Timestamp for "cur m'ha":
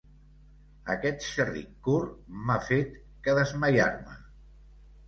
1.89-2.59